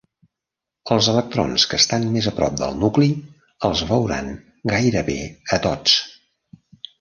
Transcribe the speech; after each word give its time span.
Els 0.93 1.09
electrons 1.11 1.65
que 1.73 1.79
estan 1.81 2.07
més 2.15 2.29
a 2.31 2.33
prop 2.39 2.55
del 2.61 2.79
nucli 2.85 3.09
els 3.69 3.85
"veuran" 3.93 4.33
gairebé 4.73 5.19
a 5.59 5.61
tots. 5.69 6.01